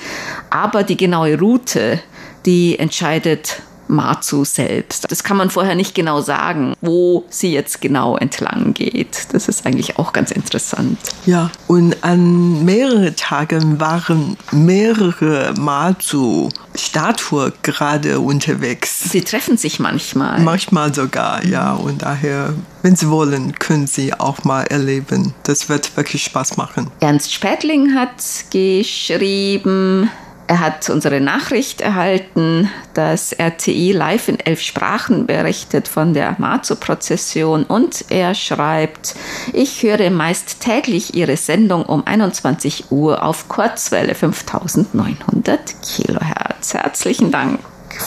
aber 0.50 0.82
die 0.82 0.96
genaue 0.96 1.38
Route, 1.38 2.00
die 2.46 2.78
entscheidet 2.78 3.62
Matsu 3.88 4.44
selbst. 4.44 5.10
Das 5.10 5.24
kann 5.24 5.36
man 5.36 5.50
vorher 5.50 5.74
nicht 5.74 5.94
genau 5.94 6.20
sagen, 6.20 6.74
wo 6.80 7.24
sie 7.28 7.52
jetzt 7.52 7.80
genau 7.80 8.16
entlang 8.16 8.74
geht. 8.74 9.28
Das 9.32 9.48
ist 9.48 9.66
eigentlich 9.66 9.98
auch 9.98 10.12
ganz 10.12 10.30
interessant. 10.30 10.98
Ja, 11.26 11.50
und 11.66 12.02
an 12.02 12.64
mehreren 12.64 13.14
Tagen 13.16 13.80
waren 13.80 14.36
mehrere 14.52 15.54
Matsu-Statuen 15.58 17.52
gerade 17.62 18.20
unterwegs. 18.20 19.10
Sie 19.10 19.22
treffen 19.22 19.56
sich 19.56 19.80
manchmal. 19.80 20.40
Manchmal 20.40 20.94
sogar, 20.94 21.44
ja. 21.44 21.74
Und 21.74 22.02
daher, 22.02 22.54
wenn 22.82 22.96
Sie 22.96 23.08
wollen, 23.10 23.54
können 23.58 23.86
Sie 23.86 24.12
auch 24.14 24.44
mal 24.44 24.62
erleben. 24.64 25.34
Das 25.44 25.68
wird 25.68 25.96
wirklich 25.96 26.24
Spaß 26.24 26.56
machen. 26.56 26.90
Ernst 27.00 27.32
Spätling 27.32 27.94
hat 27.94 28.22
geschrieben, 28.50 30.10
er 30.46 30.60
hat 30.60 30.90
unsere 30.90 31.20
Nachricht 31.20 31.80
erhalten, 31.80 32.70
dass 32.92 33.32
RTI 33.32 33.92
live 33.92 34.28
in 34.28 34.38
elf 34.38 34.60
Sprachen 34.60 35.26
berichtet 35.26 35.88
von 35.88 36.12
der 36.12 36.36
Mazo-Prozession 36.38 37.64
und 37.64 38.04
er 38.10 38.34
schreibt, 38.34 39.14
ich 39.52 39.82
höre 39.82 40.10
meist 40.10 40.60
täglich 40.60 41.14
Ihre 41.14 41.36
Sendung 41.36 41.84
um 41.84 42.06
21 42.06 42.90
Uhr 42.90 43.22
auf 43.22 43.48
Kurzwelle 43.48 44.14
5900 44.14 45.74
Kilohertz. 45.82 46.74
Herzlichen 46.74 47.30
Dank 47.30 47.60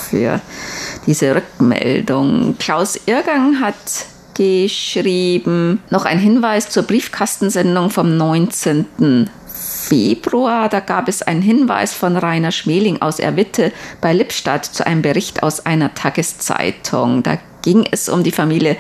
für 0.10 0.40
diese 1.08 1.36
Rückmeldung. 1.36 2.56
Klaus 2.60 3.00
Irgang 3.08 3.62
hat 3.62 3.76
geschrieben, 4.36 5.82
noch 5.90 6.06
ein 6.06 6.20
Hinweis 6.20 6.70
zur 6.70 6.84
Briefkastensendung 6.84 7.90
vom 7.90 8.16
19. 8.16 9.30
Februar, 9.88 10.68
da 10.68 10.82
gab 10.82 11.08
es 11.08 11.22
einen 11.22 11.42
Hinweis 11.42 11.94
von 11.94 12.18
Rainer 12.18 12.52
Schmeling 12.52 13.02
aus 13.02 13.20
Erwitte 13.20 13.72
bei 14.02 14.12
Lippstadt 14.12 14.66
zu 14.66 14.86
einem 14.86 15.02
Bericht 15.02 15.44
aus 15.44 15.66
einer 15.66 15.94
Tageszeitung. 15.94 17.24
Da 17.24 17.38
ging 17.62 17.88
es 17.90 18.10
um 18.10 18.22
die 18.22 18.34
Familie 18.34 18.76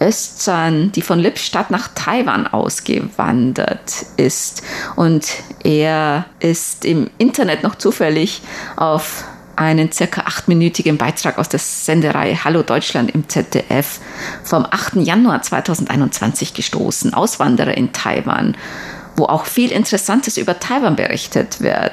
Östzan, 0.00 0.92
die 0.92 1.02
von 1.02 1.18
Lippstadt 1.18 1.72
nach 1.72 1.88
Taiwan 1.96 2.46
ausgewandert 2.46 4.06
ist. 4.16 4.62
Und 4.94 5.26
er 5.64 6.26
ist 6.38 6.84
im 6.84 7.10
Internet 7.18 7.64
noch 7.64 7.74
zufällig 7.74 8.42
auf 8.76 9.24
einen 9.56 9.90
circa 9.90 10.22
achtminütigen 10.22 10.96
Beitrag 10.96 11.38
aus 11.38 11.48
der 11.48 11.58
Senderei 11.60 12.36
Hallo 12.36 12.62
Deutschland 12.62 13.10
im 13.10 13.28
ZDF 13.28 14.00
vom 14.44 14.64
8. 14.64 14.96
Januar 14.96 15.42
2021 15.42 16.54
gestoßen. 16.54 17.14
Auswanderer 17.14 17.76
in 17.76 17.92
Taiwan 17.92 18.56
wo 19.16 19.24
auch 19.24 19.46
viel 19.46 19.70
Interessantes 19.72 20.36
über 20.36 20.58
Taiwan 20.58 20.96
berichtet 20.96 21.60
wird. 21.60 21.92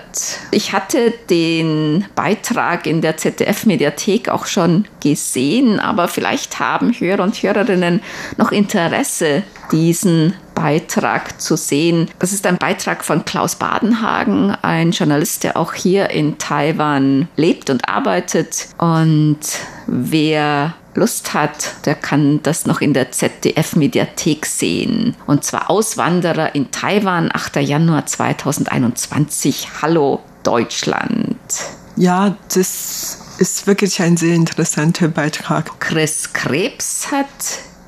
Ich 0.51 0.73
hatte 0.73 1.13
den 1.29 2.05
Beitrag 2.15 2.85
in 2.85 3.01
der 3.01 3.17
ZDF-Mediathek 3.17 4.29
auch 4.29 4.45
schon 4.45 4.85
gesehen, 5.01 5.79
aber 5.79 6.07
vielleicht 6.07 6.59
haben 6.59 6.93
Hörer 6.97 7.23
und 7.23 7.35
Hörerinnen 7.35 8.01
noch 8.38 8.51
Interesse, 8.51 9.43
diesen 9.71 10.33
Beitrag 10.59 11.39
zu 11.41 11.55
sehen. 11.55 12.11
Das 12.19 12.33
ist 12.33 12.45
ein 12.45 12.57
Beitrag 12.57 13.05
von 13.05 13.23
Klaus 13.23 13.55
Badenhagen, 13.55 14.51
ein 14.61 14.91
Journalist, 14.91 15.45
der 15.45 15.55
auch 15.55 15.73
hier 15.73 16.09
in 16.09 16.37
Taiwan 16.37 17.29
lebt 17.37 17.69
und 17.69 17.87
arbeitet. 17.87 18.67
Und 18.77 19.39
wer 19.87 20.75
Lust 20.95 21.33
hat, 21.33 21.85
der 21.85 21.95
kann 21.95 22.43
das 22.43 22.65
noch 22.65 22.81
in 22.81 22.93
der 22.93 23.09
ZDF-Mediathek 23.11 24.45
sehen. 24.45 25.15
Und 25.27 25.45
zwar 25.45 25.69
Auswanderer 25.69 26.53
in 26.53 26.71
Taiwan, 26.71 27.29
8. 27.33 27.55
Januar 27.57 28.05
2021. 28.05 29.69
Hallo 29.81 30.19
Deutschland. 30.43 31.37
Ja, 31.95 32.35
das 32.53 33.19
ist 33.37 33.65
wirklich 33.65 34.01
ein 34.01 34.17
sehr 34.17 34.35
interessanter 34.35 35.07
Beitrag. 35.07 35.79
Chris 35.79 36.33
Krebs 36.33 37.09
hat 37.11 37.27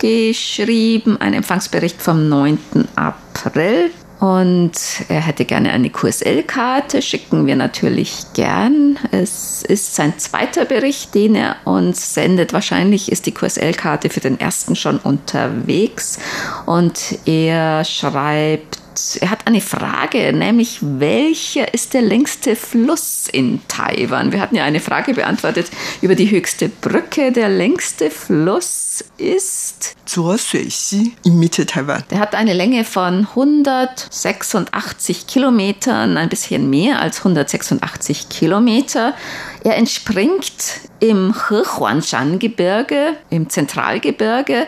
geschrieben, 0.01 1.17
ein 1.21 1.33
Empfangsbericht 1.35 2.01
vom 2.01 2.27
9. 2.27 2.57
April 2.95 3.91
und 4.19 4.71
er 5.09 5.21
hätte 5.21 5.45
gerne 5.45 5.71
eine 5.71 5.89
QSL-Karte, 5.89 7.01
schicken 7.01 7.47
wir 7.47 7.55
natürlich 7.55 8.25
gern. 8.33 8.99
Es 9.11 9.63
ist 9.63 9.95
sein 9.95 10.17
zweiter 10.19 10.65
Bericht, 10.65 11.15
den 11.15 11.33
er 11.33 11.55
uns 11.65 12.13
sendet. 12.13 12.53
Wahrscheinlich 12.53 13.11
ist 13.11 13.25
die 13.25 13.33
QSL-Karte 13.33 14.09
für 14.11 14.19
den 14.19 14.39
ersten 14.39 14.75
schon 14.75 14.97
unterwegs. 14.97 16.19
Und 16.67 17.17
er 17.25 17.83
schreibt, 17.83 18.80
er 19.19 19.29
hat 19.29 19.47
eine 19.47 19.61
Frage, 19.61 20.33
nämlich 20.33 20.79
welcher 20.81 21.73
ist 21.73 21.93
der 21.93 22.01
längste 22.01 22.55
Fluss 22.55 23.27
in 23.31 23.61
Taiwan? 23.67 24.31
Wir 24.31 24.41
hatten 24.41 24.55
ja 24.55 24.63
eine 24.63 24.79
Frage 24.79 25.13
beantwortet 25.13 25.69
über 26.01 26.15
die 26.15 26.29
höchste 26.29 26.69
Brücke. 26.69 27.31
Der 27.31 27.49
längste 27.49 28.09
Fluss 28.11 29.03
ist 29.17 29.95
Zuo-Sui-Xi 30.05 31.13
in 31.23 31.39
Mitte 31.39 31.65
Taiwan. 31.65 32.03
Der 32.11 32.19
hat 32.19 32.35
eine 32.35 32.53
Länge 32.53 32.83
von 32.83 33.27
186 33.29 35.27
Kilometern, 35.27 36.17
ein 36.17 36.29
bisschen 36.29 36.69
mehr 36.69 37.01
als 37.01 37.19
186 37.19 38.29
Kilometer. 38.29 39.13
Er 39.63 39.77
entspringt 39.77 40.81
im 40.99 41.33
Hehuanshan-Gebirge, 41.49 43.15
im 43.29 43.49
Zentralgebirge 43.49 44.67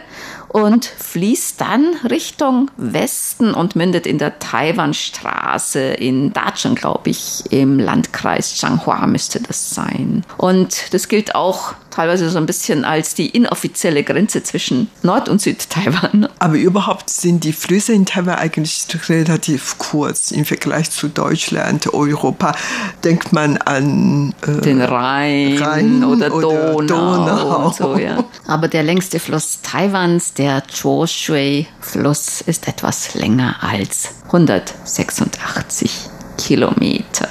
und 0.54 0.86
fließt 0.86 1.60
dann 1.60 1.96
Richtung 2.10 2.72
Westen 2.78 3.54
und 3.54 3.76
mündet 3.76 4.08
in 4.08 4.20
der 4.20 4.40
Taiwanstraße 4.40 5.82
in 5.82 6.32
Dacheng, 6.32 6.76
glaube 6.76 7.10
ich, 7.10 7.44
im 7.50 7.80
Landkreis 7.80 8.56
Changhua 8.56 9.06
müsste 9.08 9.42
das 9.42 9.72
sein. 9.72 10.24
Und 10.38 10.94
das 10.94 11.08
gilt 11.08 11.36
auch 11.36 11.74
teilweise 11.94 12.30
so 12.30 12.40
ein 12.40 12.46
bisschen 12.46 12.86
als 12.86 13.14
die 13.14 13.30
inoffizielle 13.30 14.04
Grenze 14.04 14.42
zwischen 14.44 14.90
Nord- 15.04 15.30
und 15.30 15.42
Süd-Taiwan. 15.42 16.28
Aber 16.40 16.56
überhaupt 16.56 17.10
sind 17.10 17.44
die 17.44 17.54
Flüsse 17.54 17.94
in 17.94 18.06
Taiwan 18.06 18.36
eigentlich 18.36 18.88
relativ 19.10 19.78
kurz 19.78 20.32
im 20.32 20.46
Vergleich 20.46 20.90
zu 20.90 21.08
Deutschland, 21.08 21.94
Europa. 21.94 22.56
Denkt 23.04 23.32
man 23.32 23.58
an 23.58 24.34
äh, 24.42 24.62
den 24.62 24.82
Rhein, 24.82 25.58
Rhein 25.60 26.04
oder, 26.04 26.34
oder, 26.34 26.42
Donau. 26.42 26.88
Donau. 26.88 27.72
So, 27.72 27.98
ja. 27.98 28.24
Aber 28.48 28.68
der 28.68 28.84
längste 28.84 29.20
Fluss 29.20 29.60
Taiwans, 29.62 30.34
der 30.34 30.64
Choshui-Fluss, 30.64 32.42
ist 32.42 32.68
etwas 32.68 33.14
länger 33.14 33.58
als 33.62 34.10
186 34.26 36.10
Kilometer. 36.44 37.30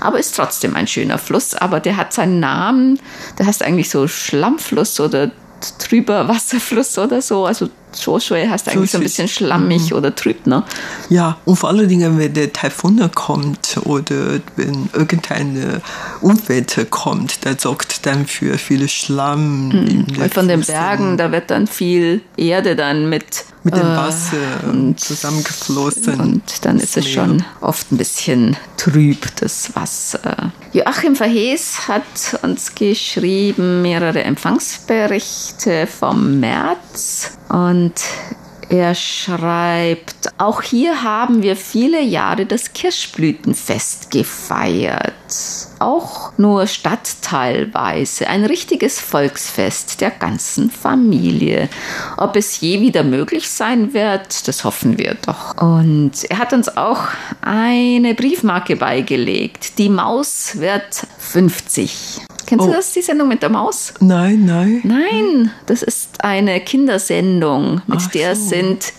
Aber 0.00 0.18
ist 0.18 0.36
trotzdem 0.36 0.76
ein 0.76 0.86
schöner 0.86 1.18
Fluss, 1.18 1.54
aber 1.54 1.80
der 1.80 1.96
hat 1.96 2.12
seinen 2.12 2.40
Namen, 2.40 3.00
der 3.38 3.46
heißt 3.46 3.62
eigentlich 3.62 3.90
so 3.90 4.06
Schlammfluss 4.06 5.00
oder 5.00 5.30
trüber 5.78 6.28
Wasserfluss 6.28 6.98
oder 6.98 7.20
so. 7.20 7.46
Also 7.46 7.68
Joshua 8.04 8.48
heißt 8.48 8.68
eigentlich 8.68 8.90
so 8.90 8.98
ein 8.98 9.02
bisschen 9.02 9.28
schlammig 9.28 9.90
mhm. 9.90 9.96
oder 9.96 10.14
trüb, 10.14 10.46
ne? 10.46 10.64
Ja, 11.08 11.38
und 11.44 11.56
vor 11.56 11.70
allen 11.70 11.88
Dingen, 11.88 12.18
wenn 12.18 12.34
der 12.34 12.52
Taifun 12.52 13.10
kommt 13.14 13.78
oder 13.84 14.40
wenn 14.56 14.88
irgendeine 14.92 15.80
Unwetter 16.20 16.84
kommt, 16.84 17.44
der 17.44 17.58
sorgt 17.58 18.06
dann 18.06 18.26
für 18.26 18.58
viele 18.58 18.88
Schlamm. 18.88 19.68
Mhm. 19.68 20.06
Weil 20.16 20.30
von 20.30 20.48
den 20.48 20.62
Bergen, 20.62 21.16
da 21.16 21.32
wird 21.32 21.50
dann 21.50 21.66
viel 21.66 22.22
Erde 22.36 22.76
dann 22.76 23.08
mit 23.08 23.44
mit 23.66 23.74
dem 23.74 23.82
äh, 23.82 23.96
Wasser 23.96 24.36
äh, 24.64 24.68
und, 24.68 25.00
zusammengeflossen. 25.00 26.20
Und 26.20 26.64
dann 26.64 26.78
ist 26.78 26.96
es 26.96 27.08
schon 27.08 27.44
oft 27.60 27.90
ein 27.90 27.96
bisschen 27.96 28.56
trüb, 28.76 29.26
das 29.40 29.74
Wasser. 29.74 30.52
Joachim 30.72 31.16
Verhees 31.16 31.88
hat 31.88 32.38
uns 32.42 32.74
geschrieben 32.76 33.82
mehrere 33.82 34.22
Empfangsberichte 34.22 35.88
vom 35.88 36.38
März 36.38 37.32
und 37.48 37.94
er 38.68 38.96
schreibt, 38.96 40.32
auch 40.38 40.60
hier 40.60 41.04
haben 41.04 41.42
wir 41.42 41.54
viele 41.54 42.02
Jahre 42.02 42.46
das 42.46 42.72
Kirschblütenfest 42.72 44.10
gefeiert. 44.10 45.14
Auch 45.78 46.32
nur 46.36 46.66
stadtteilweise. 46.66 48.26
Ein 48.26 48.44
richtiges 48.44 48.98
Volksfest 48.98 50.00
der 50.00 50.10
ganzen 50.10 50.70
Familie. 50.70 51.68
Ob 52.16 52.34
es 52.34 52.60
je 52.60 52.80
wieder 52.80 53.04
möglich 53.04 53.48
sein 53.48 53.94
wird, 53.94 54.48
das 54.48 54.64
hoffen 54.64 54.98
wir 54.98 55.16
doch. 55.24 55.56
Und 55.58 56.24
er 56.28 56.38
hat 56.38 56.52
uns 56.52 56.76
auch 56.76 57.02
eine 57.42 58.14
Briefmarke 58.14 58.74
beigelegt. 58.74 59.78
Die 59.78 59.90
Maus 59.90 60.58
wird 60.58 61.06
50. 61.18 62.20
Kennst 62.46 62.64
oh. 62.64 62.68
du 62.68 62.76
das, 62.76 62.92
die 62.92 63.02
Sendung 63.02 63.28
mit 63.28 63.42
der 63.42 63.50
Maus? 63.50 63.92
Nein, 64.00 64.44
nein. 64.46 64.80
Nein, 64.84 65.50
das 65.66 65.82
ist 65.82 66.22
eine 66.24 66.60
Kindersendung, 66.60 67.82
mit 67.86 68.00
Ach 68.00 68.10
der 68.10 68.36
so. 68.36 68.48
sind 68.48 68.92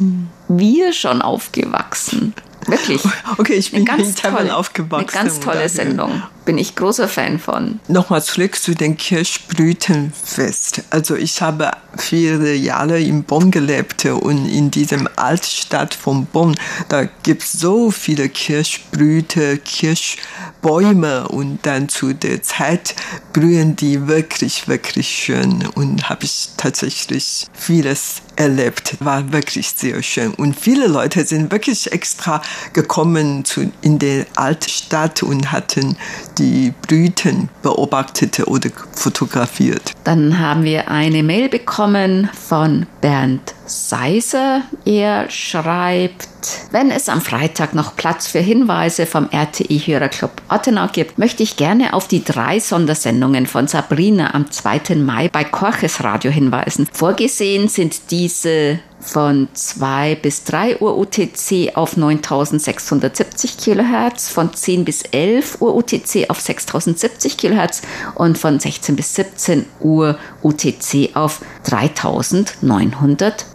wir 0.50 0.94
schon 0.94 1.22
aufgewachsen. 1.22 2.34
Wirklich. 2.68 3.02
Okay, 3.40 3.54
ich 3.54 3.72
bin 3.72 3.86
ganz 3.86 4.08
in 4.08 4.16
Taiwan 4.16 4.50
aufgewachsen. 4.50 5.16
Eine 5.16 5.30
ganz 5.30 5.40
tolle 5.40 5.70
Sendung. 5.70 6.24
Bin 6.46 6.58
ich 6.58 6.76
großer 6.76 7.08
Fan 7.08 7.40
von. 7.40 7.80
Nochmal 7.88 8.24
zurück 8.24 8.56
zu 8.56 8.74
dem 8.74 8.98
Kirschblütenfest. 8.98 10.84
Also 10.90 11.16
ich 11.16 11.42
habe 11.42 11.72
viele 11.98 12.56
Jahre 12.56 13.00
in 13.00 13.24
Bonn 13.24 13.52
gelebt 13.52 14.06
und 14.06 14.48
in 14.48 14.72
diesem 14.72 15.08
Altstadt 15.18 15.94
von 15.94 16.26
Bonn, 16.26 16.56
da 16.90 17.04
gibt 17.24 17.44
es 17.44 17.52
so 17.52 17.92
viele 17.92 18.30
Kirschblüte, 18.30 19.58
Kirschbäume 19.58 21.28
und 21.28 21.60
dann 21.64 21.90
zu 21.90 22.14
der 22.14 22.42
Zeit 22.42 22.96
blühen 23.34 23.76
die 23.76 24.08
wirklich, 24.08 24.68
wirklich 24.68 25.10
schön 25.10 25.68
und 25.76 26.10
habe 26.10 26.24
ich 26.24 26.50
tatsächlich 26.58 27.46
vieles 27.54 28.22
erlebt. 28.38 28.98
War 29.00 29.32
wirklich 29.32 29.70
sehr 29.70 30.02
schön. 30.04 30.34
Und 30.34 30.56
viele 30.60 30.88
Leute 30.88 31.26
sind 31.26 31.52
wirklich 31.52 31.92
extra 31.92 32.42
gekommen 32.74 33.46
zu, 33.46 33.72
in 33.82 34.00
der 34.00 34.26
Altstadt 34.36 35.24
und 35.24 35.52
hatten 35.52 35.98
die 36.38 36.74
Blüten 36.88 37.50
beobachtet 37.62 38.40
oder 38.48 38.70
fotografiert. 38.94 39.94
Dann 40.04 40.40
haben 40.40 40.64
wir 40.64 40.90
eine 40.90 41.24
Mail 41.24 41.50
bekommen 41.50 42.30
von 42.34 42.86
Bernd 43.02 43.54
Seiser. 43.68 44.62
Er 44.86 45.30
schreibt, 45.30 46.30
wenn 46.72 46.92
es 46.92 47.10
am 47.10 47.22
Freitag 47.22 47.74
noch 47.74 47.96
Platz 47.96 48.28
für 48.28 48.40
Hinweise 48.40 49.06
vom 49.06 49.28
RTI 49.30 49.80
Hörerclub 49.80 50.32
Ottenau 50.50 50.88
gibt, 50.92 51.18
möchte 51.18 51.44
ich 51.44 51.58
gerne 51.58 51.94
auf 51.94 52.08
die 52.08 52.24
drei 52.24 52.60
Sondersendungen 52.60 53.46
von 53.46 53.68
Sabrina 53.68 54.34
am 54.34 54.50
2. 54.50 54.96
Mai 54.96 55.28
bei 55.28 55.44
Korches 55.44 56.04
Radio 56.04 56.32
hinweisen. 56.32 56.88
Vorgesehen 56.92 57.68
sind 57.68 58.12
diese 58.28 58.80
von 59.00 59.48
2 59.54 60.16
bis 60.16 60.44
3 60.44 60.80
Uhr 60.80 60.98
UTC 60.98 61.72
auf 61.76 61.96
9670 61.96 63.58
kHz, 63.58 64.28
von 64.28 64.54
10 64.54 64.84
bis 64.84 65.04
11 65.04 65.62
Uhr 65.62 65.74
UTC 65.76 66.30
auf 66.30 66.42
6070 66.42 67.38
kHz 67.38 67.84
und 68.16 68.38
von 68.38 68.60
16 68.60 68.98
bis 68.98 69.16
17 69.16 69.66
Uhr 69.80 70.18
UTC 70.44 71.16
auf 71.16 71.40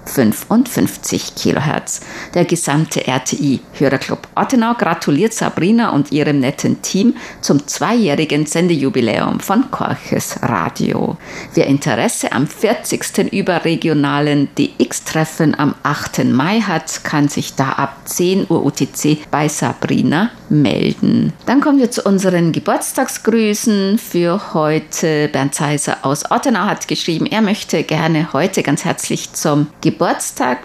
3955 0.04 1.34
kHz. 1.34 2.00
Der 2.34 2.44
gesamte 2.44 3.06
RTI 3.06 3.60
Hörerclub 3.74 4.28
Ottenau 4.34 4.74
gratuliert 4.74 5.32
Sabrina 5.32 5.90
und 5.90 6.12
ihrem 6.12 6.40
netten 6.40 6.82
Team 6.82 7.14
zum 7.40 7.66
zweijährigen 7.66 8.46
Sendejubiläum 8.46 9.40
von 9.40 9.70
Korches 9.70 10.42
Radio. 10.42 11.16
Wer 11.54 11.66
Interesse 11.66 12.32
am 12.32 12.46
40. 12.46 13.32
überregionalen 13.32 14.48
DX-Treffen 14.56 15.58
am 15.58 15.74
8. 15.82 16.24
Mai 16.24 16.60
hat, 16.60 17.04
kann 17.04 17.28
sich 17.28 17.54
da 17.54 17.70
ab 17.70 18.02
10 18.04 18.46
Uhr 18.48 18.64
UTC 18.64 19.18
bei 19.30 19.48
Sabrina 19.48 20.30
melden. 20.48 21.32
Dann 21.46 21.60
kommen 21.60 21.78
wir 21.78 21.90
zu 21.90 22.02
unseren 22.02 22.52
Geburtstagsgrüßen 22.52 23.98
für 23.98 24.54
heute. 24.54 25.28
Bernd 25.28 25.54
Zeiser 25.54 25.98
aus 26.02 26.30
Ottenau 26.30 26.66
hat 26.66 26.88
geschrieben, 26.88 27.26
er 27.26 27.40
möchte 27.42 27.82
gerne 27.82 28.32
heute 28.32 28.62
ganz 28.62 28.84
herzlich 28.84 29.32
zum 29.32 29.68
Geburtstag 29.80 29.91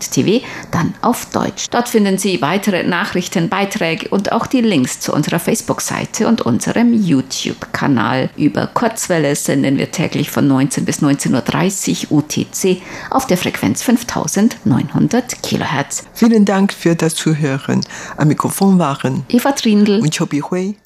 dann 0.71 0.95
auf 1.03 1.27
Deutsch. 1.27 1.67
Dort 1.71 1.89
finden 1.89 2.19
Sie 2.19 2.43
weitere 2.43 2.83
Nachrichten, 2.85 3.49
Beiträge 3.49 4.09
und 4.09 4.33
auch 4.33 4.47
die 4.47 4.61
Links 4.61 5.01
zu 5.01 5.13
unserer 5.13 5.39
Facebook-Seite 5.39 6.27
und 6.29 6.43
unserem 6.43 6.93
YouTube-Kanal. 6.93 8.31
Über 8.37 8.67
Kurzwelle 8.67 9.35
senden 9.37 9.79
wir 9.79 9.91
täglich 9.91 10.31
von 10.31 10.47
19 10.47 10.85
bis 10.85 11.03
19.30 11.03 12.11
Uhr 12.11 12.19
UTC 12.19 12.83
auf 13.11 13.27
der 13.27 13.37
Frequenz 13.37 13.83
5900 13.83 15.43
Kilohertz. 15.43 16.05
Vielen 16.15 16.45
Dank 16.45 16.73
für 16.73 16.95
das 16.95 17.15
Zuhören. 17.15 17.81
Am 18.17 18.29
Mikrofon 18.29 18.79
waren 18.79 19.25
Eva 19.29 19.53
Trindl 19.53 20.01
und 20.01 20.17
Chobi 20.17 20.41
Hui. 20.41 20.77